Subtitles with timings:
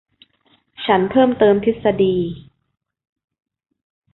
[0.85, 2.17] ฉันเพิ่มเติมทฤษฎี